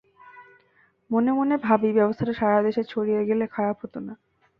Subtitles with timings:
[1.09, 4.13] মনে মনে ভাবি ব্যবস্থাটা সারা দেশে ছড়িয়ে গেলে খারাপ হতো না।